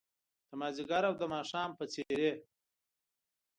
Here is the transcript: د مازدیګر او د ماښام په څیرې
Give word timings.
د 0.49 0.49
مازدیګر 0.59 1.03
او 1.09 1.15
د 1.21 1.23
ماښام 1.33 1.69
په 1.79 1.85
څیرې 1.91 2.31